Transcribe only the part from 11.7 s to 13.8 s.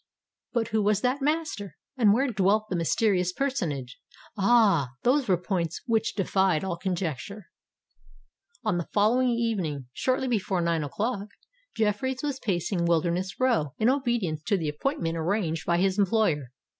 Jeffreys was pacing Wilderness Row,